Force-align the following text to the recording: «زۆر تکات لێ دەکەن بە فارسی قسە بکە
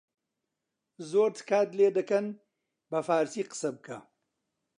«زۆر 1.09 1.29
تکات 1.37 1.69
لێ 1.77 1.87
دەکەن 1.97 2.25
بە 2.89 2.99
فارسی 3.07 3.47
قسە 3.51 3.69
بکە 3.75 3.97